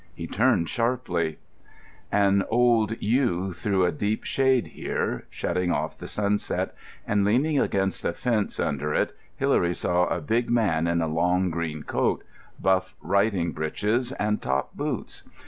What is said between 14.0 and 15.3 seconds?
and top boots.